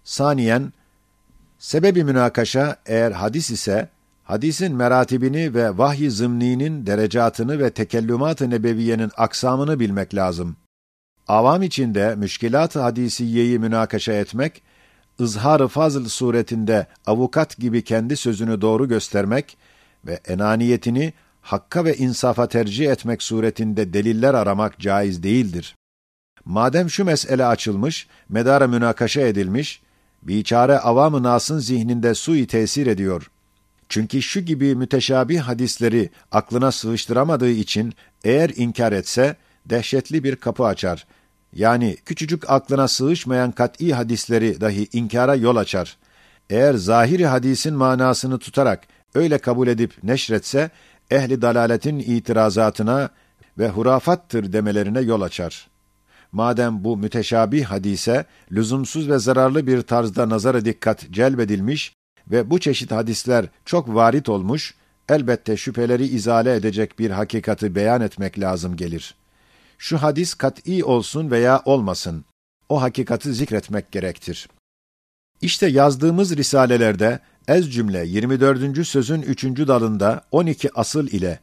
Saniyen, 0.03 0.74
sebebi 1.63 2.03
münakaşa 2.03 2.77
eğer 2.86 3.12
hadis 3.12 3.51
ise, 3.51 3.89
hadisin 4.24 4.75
meratibini 4.75 5.53
ve 5.53 5.77
vahiy 5.77 6.10
zımninin 6.10 6.86
derecatını 6.86 7.60
ve 7.60 7.70
tekellümat-ı 7.70 8.50
nebeviyenin 8.50 9.12
aksamını 9.17 9.79
bilmek 9.79 10.15
lazım. 10.15 10.55
Avam 11.27 11.63
içinde 11.63 12.15
müşkilat-ı 12.15 12.79
hadisiyeyi 12.79 13.60
münakaşa 13.60 14.13
etmek, 14.13 14.62
ızhar-ı 15.20 15.67
fazl 15.67 16.05
suretinde 16.05 16.88
avukat 17.05 17.58
gibi 17.58 17.84
kendi 17.84 18.17
sözünü 18.17 18.62
doğru 18.62 18.88
göstermek 18.88 19.58
ve 20.05 20.20
enaniyetini 20.27 21.13
hakka 21.41 21.86
ve 21.86 21.98
insafa 21.98 22.48
tercih 22.48 22.91
etmek 22.91 23.24
suretinde 23.24 23.93
deliller 23.93 24.34
aramak 24.34 24.79
caiz 24.79 25.24
değildir. 25.24 25.75
Madem 26.46 26.89
şu 26.89 27.05
mesele 27.05 27.46
açılmış, 27.46 28.08
medara 28.29 28.67
münakaşa 28.67 29.22
edilmiş, 29.22 29.83
biçare 30.27 30.80
avam-ı 30.80 31.24
nasın 31.24 31.60
zihninde 31.60 32.15
sui 32.15 32.48
tesir 32.48 32.88
ediyor. 32.88 33.32
Çünkü 33.89 34.22
şu 34.22 34.39
gibi 34.39 34.75
müteşabih 34.75 35.39
hadisleri 35.39 36.10
aklına 36.32 36.72
sığıştıramadığı 36.72 37.50
için 37.50 37.94
eğer 38.24 38.51
inkar 38.56 38.92
etse, 38.92 39.36
dehşetli 39.65 40.24
bir 40.24 40.36
kapı 40.36 40.65
açar. 40.65 41.08
Yani 41.53 41.98
küçücük 42.06 42.50
aklına 42.50 42.88
sığışmayan 42.88 43.51
kat'î 43.51 43.94
hadisleri 43.94 44.62
dahi 44.62 44.88
inkara 44.94 45.36
yol 45.36 45.56
açar. 45.56 45.98
Eğer 46.50 46.74
zahiri 46.74 47.25
hadisin 47.25 47.74
manasını 47.74 48.39
tutarak 48.39 48.88
öyle 49.15 49.38
kabul 49.38 49.68
edip 49.68 50.03
neşretse, 50.03 50.70
ehli 51.12 51.42
dalaletin 51.42 52.00
itirazatına 52.00 53.10
ve 53.58 53.70
hurafattır 53.70 54.53
demelerine 54.53 55.01
yol 55.01 55.22
açar. 55.22 55.73
Madem 56.34 56.84
bu 56.84 56.98
müteşabih 56.98 57.66
hadise 57.66 58.25
lüzumsuz 58.52 59.10
ve 59.10 59.20
zararlı 59.20 59.68
bir 59.68 59.82
tarzda 59.82 60.30
nazara 60.30 60.66
dikkat 60.66 61.12
celbedilmiş 61.12 61.96
ve 62.32 62.50
bu 62.50 62.60
çeşit 62.60 62.92
hadisler 62.92 63.46
çok 63.66 63.96
varit 63.96 64.30
olmuş, 64.30 64.75
elbette 65.10 65.58
şüpheleri 65.58 66.06
izale 66.06 66.56
edecek 66.56 67.00
bir 67.00 67.10
hakikati 67.10 67.75
beyan 67.75 68.02
etmek 68.02 68.40
lazım 68.40 68.75
gelir. 68.75 69.16
Şu 69.78 69.98
hadis 69.98 70.34
kat'î 70.34 70.84
olsun 70.84 71.32
veya 71.32 71.62
olmasın, 71.66 72.25
o 72.70 72.82
hakikati 72.82 73.34
zikretmek 73.34 73.92
gerektir. 73.92 74.50
İşte 75.42 75.68
yazdığımız 75.68 76.38
risalelerde 76.38 77.20
ez 77.48 77.74
cümle 77.74 78.06
24. 78.08 78.88
sözün 78.88 79.22
3. 79.22 79.44
dalında 79.44 80.22
12 80.32 80.70
asıl 80.75 81.08
ile 81.08 81.40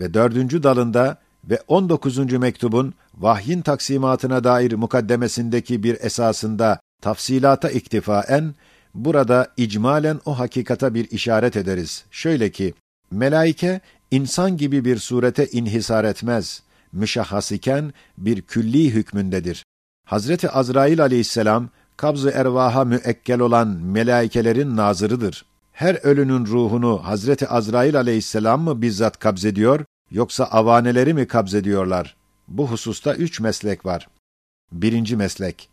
ve 0.00 0.14
4. 0.14 0.62
dalında 0.62 1.18
ve 1.50 1.62
19. 1.68 2.32
mektubun 2.32 2.94
vahyin 3.14 3.60
taksimatına 3.60 4.44
dair 4.44 4.72
mukaddemesindeki 4.72 5.82
bir 5.82 5.96
esasında 6.00 6.80
tafsilata 7.02 7.70
iktifaen 7.70 8.54
burada 8.94 9.52
icmalen 9.56 10.20
o 10.24 10.38
hakikata 10.38 10.94
bir 10.94 11.10
işaret 11.10 11.56
ederiz. 11.56 12.04
Şöyle 12.10 12.50
ki 12.50 12.74
melaike 13.10 13.80
insan 14.10 14.56
gibi 14.56 14.84
bir 14.84 14.98
surete 14.98 15.46
inhisar 15.46 16.04
etmez. 16.04 16.62
Müşahhas 16.92 17.52
iken 17.52 17.92
bir 18.18 18.42
külli 18.42 18.90
hükmündedir. 18.90 19.64
Hazreti 20.06 20.50
Azrail 20.50 21.02
aleyhisselam 21.02 21.68
kabz-ı 21.96 22.30
ervaha 22.30 22.84
müekkel 22.84 23.40
olan 23.40 23.68
melaikelerin 23.68 24.76
nazırıdır. 24.76 25.44
Her 25.72 25.94
ölünün 25.94 26.46
ruhunu 26.46 27.00
Hazreti 27.04 27.48
Azrail 27.48 27.96
aleyhisselam 27.96 28.62
mı 28.62 28.82
bizzat 28.82 29.18
kabzediyor, 29.18 29.84
yoksa 30.10 30.44
avaneleri 30.44 31.14
mi 31.14 31.26
kabzediyorlar? 31.26 32.16
Bu 32.48 32.70
hususta 32.70 33.14
üç 33.14 33.40
meslek 33.40 33.86
var. 33.86 34.08
Birinci 34.72 35.16
meslek. 35.16 35.68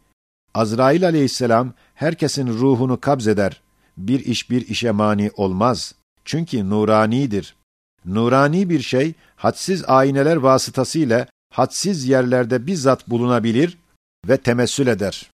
Azrail 0.53 1.05
aleyhisselam 1.05 1.73
herkesin 1.93 2.47
ruhunu 2.47 2.99
kabzeder. 2.99 3.61
Bir 3.97 4.25
iş 4.25 4.49
bir 4.49 4.67
işe 4.67 4.91
mani 4.91 5.31
olmaz. 5.35 5.95
Çünkü 6.25 6.69
nuranidir. 6.69 7.55
Nurani 8.05 8.69
bir 8.69 8.81
şey, 8.81 9.13
hadsiz 9.35 9.83
ayneler 9.87 10.35
vasıtasıyla 10.35 11.27
hadsiz 11.53 12.07
yerlerde 12.07 12.67
bizzat 12.67 13.09
bulunabilir 13.09 13.77
ve 14.27 14.37
temessül 14.37 14.87
eder. 14.87 15.31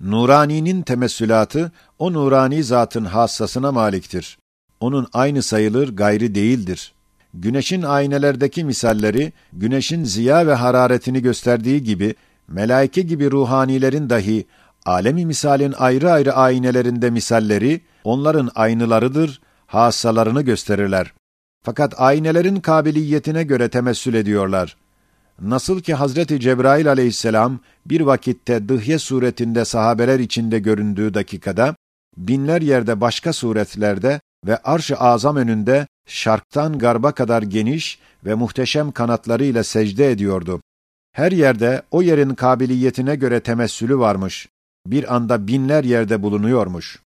Nurani'nin 0.00 0.82
temessülatı, 0.82 1.72
o 1.98 2.12
nurani 2.12 2.64
zatın 2.64 3.04
hassasına 3.04 3.72
maliktir. 3.72 4.38
Onun 4.80 5.08
aynı 5.12 5.42
sayılır, 5.42 5.96
gayri 5.96 6.34
değildir. 6.34 6.93
Güneşin 7.34 7.82
aynelerdeki 7.82 8.64
misalleri, 8.64 9.32
güneşin 9.52 10.04
ziya 10.04 10.46
ve 10.46 10.54
hararetini 10.54 11.22
gösterdiği 11.22 11.82
gibi, 11.82 12.14
melaike 12.48 13.02
gibi 13.02 13.30
ruhanilerin 13.30 14.10
dahi, 14.10 14.46
alemi 14.86 15.26
misalin 15.26 15.74
ayrı 15.78 16.10
ayrı 16.10 16.32
aynelerinde 16.32 17.10
misalleri, 17.10 17.80
onların 18.04 18.50
aynılarıdır, 18.54 19.40
hassalarını 19.66 20.42
gösterirler. 20.42 21.12
Fakat 21.62 21.94
aynelerin 22.00 22.56
kabiliyetine 22.56 23.42
göre 23.42 23.68
temessül 23.68 24.14
ediyorlar. 24.14 24.76
Nasıl 25.40 25.80
ki 25.80 25.94
Hazreti 25.94 26.40
Cebrail 26.40 26.88
aleyhisselam 26.88 27.60
bir 27.86 28.00
vakitte 28.00 28.68
dıhye 28.68 28.98
suretinde 28.98 29.64
sahabeler 29.64 30.18
içinde 30.18 30.58
göründüğü 30.58 31.14
dakikada, 31.14 31.76
binler 32.16 32.62
yerde 32.62 33.00
başka 33.00 33.32
suretlerde 33.32 34.20
ve 34.46 34.56
arş-ı 34.56 34.96
azam 34.96 35.36
önünde 35.36 35.86
şarktan 36.06 36.78
garba 36.78 37.12
kadar 37.12 37.42
geniş 37.42 37.98
ve 38.24 38.34
muhteşem 38.34 38.92
kanatlarıyla 38.92 39.64
secde 39.64 40.10
ediyordu. 40.10 40.60
Her 41.12 41.32
yerde 41.32 41.82
o 41.90 42.02
yerin 42.02 42.34
kabiliyetine 42.34 43.16
göre 43.16 43.40
temessülü 43.40 43.98
varmış. 43.98 44.48
Bir 44.86 45.14
anda 45.14 45.46
binler 45.46 45.84
yerde 45.84 46.22
bulunuyormuş. 46.22 46.98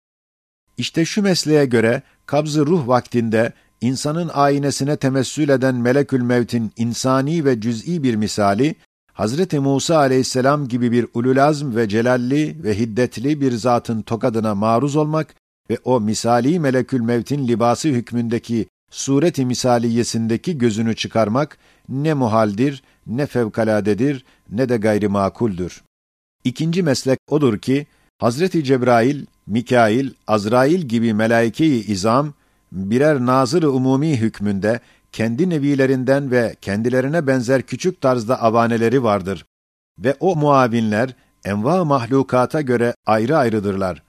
İşte 0.76 1.04
şu 1.04 1.22
mesleğe 1.22 1.64
göre 1.64 2.02
kabzı 2.26 2.66
ruh 2.66 2.88
vaktinde 2.88 3.52
insanın 3.80 4.30
aynesine 4.34 4.96
temessül 4.96 5.48
eden 5.48 5.74
melekül 5.74 6.22
mevtin 6.22 6.72
insani 6.76 7.44
ve 7.44 7.60
cüz'i 7.60 8.02
bir 8.02 8.14
misali, 8.14 8.74
Hazreti 9.12 9.60
Musa 9.60 9.96
aleyhisselam 9.96 10.68
gibi 10.68 10.92
bir 10.92 11.06
ululazm 11.14 11.76
ve 11.76 11.88
celalli 11.88 12.62
ve 12.64 12.78
hiddetli 12.78 13.40
bir 13.40 13.52
zatın 13.52 14.02
tokadına 14.02 14.54
maruz 14.54 14.96
olmak 14.96 15.34
ve 15.70 15.78
o 15.84 16.00
misali 16.00 16.60
melekül 16.60 17.00
mevtin 17.00 17.48
libası 17.48 17.88
hükmündeki 17.88 18.68
sureti 18.90 19.46
misaliyesindeki 19.46 20.58
gözünü 20.58 20.96
çıkarmak 20.96 21.58
ne 21.88 22.14
muhaldir, 22.14 22.82
ne 23.06 23.26
fevkaladedir, 23.26 24.24
ne 24.50 24.68
de 24.68 24.76
gayri 24.76 25.08
makuldür. 25.08 25.82
İkinci 26.44 26.82
meslek 26.82 27.18
odur 27.28 27.58
ki, 27.58 27.86
Hazreti 28.18 28.64
Cebrail, 28.64 29.26
Mikail, 29.46 30.10
Azrail 30.26 30.80
gibi 30.80 31.14
melaike-i 31.14 31.92
izam, 31.92 32.34
birer 32.72 33.20
nazır 33.20 33.62
umumi 33.62 34.20
hükmünde 34.20 34.80
kendi 35.12 35.50
nevilerinden 35.50 36.30
ve 36.30 36.56
kendilerine 36.60 37.26
benzer 37.26 37.62
küçük 37.62 38.00
tarzda 38.00 38.42
avaneleri 38.42 39.02
vardır. 39.02 39.46
Ve 39.98 40.16
o 40.20 40.36
muavinler 40.36 41.14
enva 41.44 41.84
mahlukata 41.84 42.60
göre 42.60 42.94
ayrı 43.06 43.36
ayrıdırlar. 43.36 44.02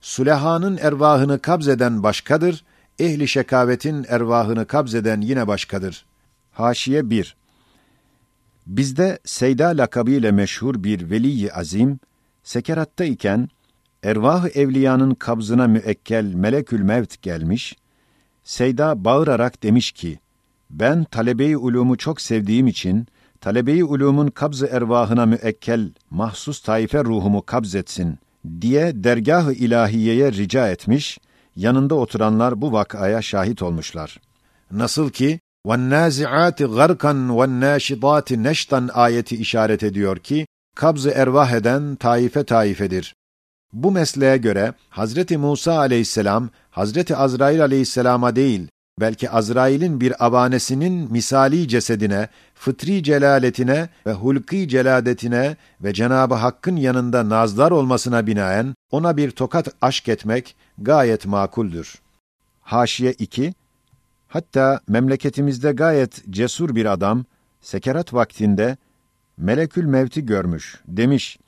Sulehanın 0.00 0.76
ervahını 0.76 1.38
kabzeden 1.38 2.02
başkadır, 2.02 2.64
ehli 2.98 3.28
şekavetin 3.28 4.06
ervahını 4.08 4.66
kabzeden 4.66 5.20
yine 5.20 5.46
başkadır. 5.46 6.04
Haşiye 6.52 7.10
1 7.10 7.36
Bizde 8.66 9.18
Seyda 9.24 9.66
lakabıyla 9.66 10.32
meşhur 10.32 10.84
bir 10.84 11.10
veliyi 11.10 11.52
azim, 11.52 12.00
sekeratta 12.42 13.04
iken, 13.04 13.48
ervah-ı 14.02 14.48
evliyanın 14.48 15.14
kabzına 15.14 15.66
müekkel 15.66 16.24
melekül 16.34 16.80
mevt 16.80 17.22
gelmiş, 17.22 17.76
Seyda 18.44 19.04
bağırarak 19.04 19.62
demiş 19.62 19.92
ki, 19.92 20.18
ben 20.70 21.04
talebeyi 21.04 21.56
ulumu 21.56 21.96
çok 21.96 22.20
sevdiğim 22.20 22.66
için, 22.66 23.06
talebeyi 23.40 23.84
ulumun 23.84 24.28
kabz-ı 24.28 24.66
ervahına 24.66 25.26
müekkel, 25.26 25.92
mahsus 26.10 26.60
taife 26.60 27.04
ruhumu 27.04 27.42
kabzetsin 27.46 28.18
diye 28.61 29.03
dergah-ı 29.03 29.53
ilahiyeye 29.53 30.31
rica 30.31 30.69
etmiş, 30.69 31.17
yanında 31.55 31.95
oturanlar 31.95 32.61
bu 32.61 32.71
vakaya 32.71 33.21
şahit 33.21 33.61
olmuşlar. 33.61 34.19
Nasıl 34.71 35.09
ki, 35.09 35.39
وَالنَّازِعَاتِ 35.67 36.63
غَرْقًا 36.63 37.29
وَالنَّاشِطَاتِ 37.29 38.47
نَشْطًا 38.47 38.91
ayeti 38.91 39.35
işaret 39.35 39.83
ediyor 39.83 40.17
ki, 40.17 40.47
kabz-ı 40.75 41.09
ervah 41.09 41.51
eden 41.51 41.95
taife 41.95 42.43
taifedir. 42.43 43.15
Bu 43.73 43.91
mesleğe 43.91 44.37
göre 44.37 44.73
Hazreti 44.89 45.37
Musa 45.37 45.77
aleyhisselam 45.77 46.49
Hazreti 46.71 47.15
Azrail 47.15 47.61
aleyhisselama 47.61 48.35
değil, 48.35 48.67
belki 49.00 49.30
Azrail'in 49.30 50.00
bir 50.00 50.26
avanesinin 50.26 51.12
misali 51.12 51.68
cesedine, 51.68 52.28
fıtri 52.54 53.02
celaletine 53.02 53.88
ve 54.06 54.12
hulki 54.12 54.68
celadetine 54.68 55.56
ve 55.80 55.92
Cenabı 55.92 56.34
Hakk'ın 56.34 56.76
yanında 56.76 57.28
nazlar 57.28 57.70
olmasına 57.70 58.26
binaen 58.26 58.74
ona 58.90 59.16
bir 59.16 59.30
tokat 59.30 59.68
aşk 59.82 60.08
etmek 60.08 60.56
gayet 60.78 61.26
makuldür. 61.26 61.98
Haşiye 62.62 63.12
2 63.12 63.54
Hatta 64.28 64.80
memleketimizde 64.88 65.72
gayet 65.72 66.30
cesur 66.30 66.74
bir 66.74 66.86
adam 66.86 67.24
sekerat 67.60 68.14
vaktinde 68.14 68.76
melekül 69.36 69.84
mevti 69.84 70.26
görmüş. 70.26 70.80
Demiş: 70.86 71.38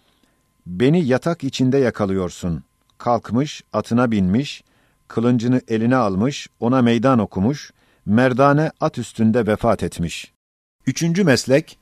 Beni 0.67 1.05
yatak 1.05 1.45
içinde 1.45 1.79
yakalıyorsun. 1.79 2.65
Kalkmış, 2.99 3.63
atına 3.73 4.11
binmiş, 4.11 4.65
kılıncını 5.09 5.61
eline 5.69 5.97
almış, 5.97 6.49
ona 6.61 6.83
meydan 6.83 7.19
okumuş, 7.19 7.73
merdane 8.07 8.71
at 8.81 8.99
üstünde 8.99 9.47
vefat 9.47 9.83
etmiş. 9.83 10.33
Üçüncü 10.87 11.25
meslek, 11.25 11.79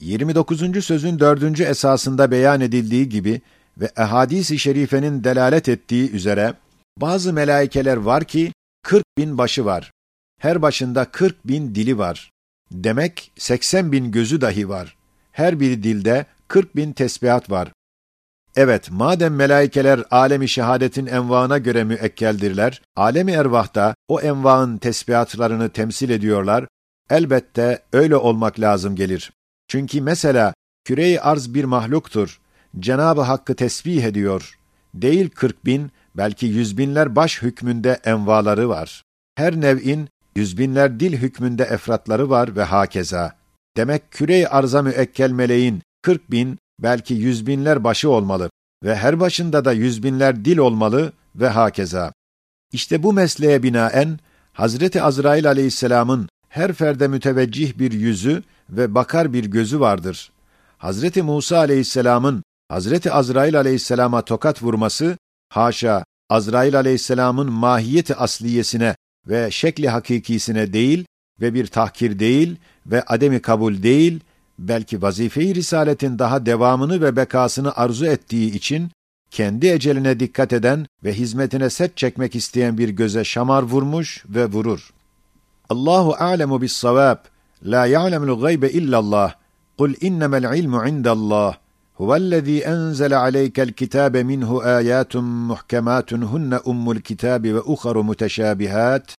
29. 0.00 0.84
sözün 0.84 1.18
dördüncü 1.18 1.64
esasında 1.64 2.30
beyan 2.30 2.60
edildiği 2.60 3.08
gibi 3.08 3.40
ve 3.80 3.90
ehadis-i 3.96 4.58
şerifenin 4.58 5.24
delalet 5.24 5.68
ettiği 5.68 6.10
üzere, 6.10 6.54
bazı 6.98 7.32
melaikeler 7.32 7.96
var 7.96 8.24
ki, 8.24 8.52
40 8.82 9.04
bin 9.18 9.38
başı 9.38 9.64
var. 9.64 9.90
Her 10.40 10.62
başında 10.62 11.04
40 11.04 11.48
bin 11.48 11.74
dili 11.74 11.98
var. 11.98 12.30
Demek 12.72 13.32
80 13.36 13.92
bin 13.92 14.12
gözü 14.12 14.40
dahi 14.40 14.68
var. 14.68 14.96
Her 15.32 15.60
bir 15.60 15.82
dilde 15.82 16.26
40 16.48 16.76
bin 16.76 16.92
tesbihat 16.92 17.50
var. 17.50 17.72
Evet, 18.56 18.90
madem 18.90 19.34
melaikeler 19.34 20.04
alemi 20.10 20.48
şehadetin 20.48 21.06
envaına 21.06 21.58
göre 21.58 21.84
müekkeldirler, 21.84 22.82
alemi 22.96 23.32
ervahta 23.32 23.94
o 24.08 24.20
envaın 24.20 24.78
tesbihatlarını 24.78 25.68
temsil 25.70 26.10
ediyorlar, 26.10 26.66
elbette 27.10 27.82
öyle 27.92 28.16
olmak 28.16 28.60
lazım 28.60 28.96
gelir. 28.96 29.32
Çünkü 29.68 30.00
mesela 30.00 30.54
küre 30.84 31.20
arz 31.20 31.54
bir 31.54 31.64
mahluktur, 31.64 32.40
Cenab-ı 32.78 33.20
Hakk'ı 33.20 33.54
tesbih 33.54 34.04
ediyor. 34.04 34.58
Değil 34.94 35.30
kırk 35.30 35.64
bin, 35.64 35.90
belki 36.14 36.46
yüz 36.46 36.78
binler 36.78 37.16
baş 37.16 37.42
hükmünde 37.42 38.00
envaları 38.04 38.68
var. 38.68 39.02
Her 39.34 39.60
nev'in 39.60 40.08
yüzbinler 40.36 41.00
dil 41.00 41.12
hükmünde 41.12 41.62
efratları 41.62 42.30
var 42.30 42.56
ve 42.56 42.62
hakeza. 42.62 43.32
Demek 43.76 44.10
kürey 44.10 44.46
arza 44.50 44.82
müekkel 44.82 45.30
meleğin 45.30 45.82
40 46.02 46.30
bin, 46.30 46.58
belki 46.82 47.14
yüz 47.14 47.46
binler 47.46 47.84
başı 47.84 48.10
olmalı 48.10 48.50
ve 48.84 48.96
her 48.96 49.20
başında 49.20 49.64
da 49.64 49.72
yüz 49.72 50.02
binler 50.02 50.44
dil 50.44 50.58
olmalı 50.58 51.12
ve 51.34 51.48
hakeza. 51.48 52.12
İşte 52.72 53.02
bu 53.02 53.12
mesleğe 53.12 53.62
binaen 53.62 54.18
Hazreti 54.52 55.02
Azrail 55.02 55.48
aleyhisselamın 55.48 56.28
her 56.48 56.72
ferde 56.72 57.08
müteveccih 57.08 57.78
bir 57.78 57.92
yüzü 57.92 58.42
ve 58.70 58.94
bakar 58.94 59.32
bir 59.32 59.44
gözü 59.44 59.80
vardır. 59.80 60.32
Hazreti 60.78 61.22
Musa 61.22 61.58
aleyhisselamın 61.58 62.42
Hazreti 62.68 63.12
Azrail 63.12 63.58
aleyhisselama 63.58 64.22
tokat 64.22 64.62
vurması, 64.62 65.18
haşa 65.48 66.04
Azrail 66.30 66.76
aleyhisselamın 66.76 67.52
mahiyeti 67.52 68.14
asliyesine 68.14 68.96
ve 69.28 69.50
şekli 69.50 69.88
hakikisine 69.88 70.72
değil 70.72 71.04
ve 71.40 71.54
bir 71.54 71.66
tahkir 71.66 72.18
değil 72.18 72.56
ve 72.86 73.02
ademi 73.02 73.42
kabul 73.42 73.82
değil, 73.82 74.20
belki 74.68 75.02
vazife-i 75.02 75.54
risaletin 75.54 76.18
daha 76.18 76.46
devamını 76.46 77.00
ve 77.00 77.16
bekasını 77.16 77.76
arzu 77.76 78.06
ettiği 78.06 78.54
için, 78.54 78.90
kendi 79.30 79.66
eceline 79.68 80.20
dikkat 80.20 80.52
eden 80.52 80.86
ve 81.04 81.12
hizmetine 81.12 81.70
set 81.70 81.96
çekmek 81.96 82.36
isteyen 82.36 82.78
bir 82.78 82.88
göze 82.88 83.24
şamar 83.24 83.62
vurmuş 83.62 84.24
ve 84.28 84.46
vurur. 84.46 84.90
Allahu 85.68 86.14
a'lemu 86.18 86.62
bis 86.62 86.72
savab. 86.72 87.16
La 87.64 87.86
ya'lemul 87.86 88.40
gaybe 88.40 88.70
illallah. 88.70 89.34
Kul 89.78 89.94
innemel 90.00 90.58
ilmu 90.58 90.88
indallah. 90.88 91.56
Huvellezî 91.94 92.60
enzele 92.60 93.16
aleykel 93.16 93.72
kitâbe 93.72 94.22
minhu 94.22 94.60
âyâtun 94.60 95.24
muhkemâtun 95.24 96.22
hunne 96.22 96.58
ummul 96.58 96.96
kitâbi 96.96 97.54
ve 97.54 97.60
uharu 97.60 98.04
muteşâbihât. 98.04 99.14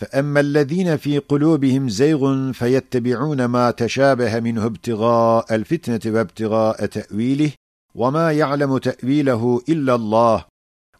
فأما 0.00 0.40
الذين 0.40 0.96
في 0.96 1.18
قلوبهم 1.18 1.88
زيغ 1.88 2.52
فيتبعون 2.52 3.44
ما 3.44 3.70
تشابه 3.70 4.40
منه 4.40 4.66
ابتغاء 4.66 5.54
الفتنة 5.54 6.14
وابتغاء 6.14 6.86
تأويله 6.86 7.52
وما 7.94 8.32
يعلم 8.32 8.78
تأويله 8.78 9.62
إلا 9.68 9.94
الله. 9.94 10.44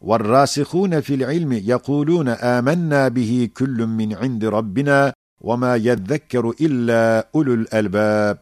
والراسخون 0.00 1.00
في 1.00 1.14
العلم 1.14 1.52
يقولون 1.52 2.28
آمنا 2.28 3.08
به 3.08 3.48
كل 3.56 3.86
من 3.86 4.14
عند 4.14 4.44
ربنا 4.44 5.12
وما 5.40 5.76
يذكر 5.76 6.54
إلا 6.60 7.28
أولو 7.34 7.54
الألباب. 7.54 8.38